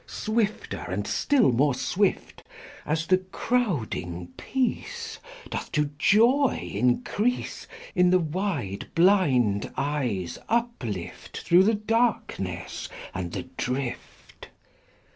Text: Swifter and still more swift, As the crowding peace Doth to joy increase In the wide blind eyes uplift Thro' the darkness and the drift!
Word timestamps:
Swifter 0.07 0.79
and 0.89 1.05
still 1.05 1.51
more 1.51 1.75
swift, 1.75 2.41
As 2.87 3.05
the 3.05 3.19
crowding 3.19 4.29
peace 4.35 5.19
Doth 5.51 5.71
to 5.73 5.91
joy 5.99 6.59
increase 6.73 7.67
In 7.93 8.09
the 8.09 8.17
wide 8.17 8.87
blind 8.95 9.71
eyes 9.77 10.39
uplift 10.49 11.41
Thro' 11.41 11.61
the 11.61 11.75
darkness 11.75 12.89
and 13.13 13.31
the 13.31 13.43
drift! 13.57 14.49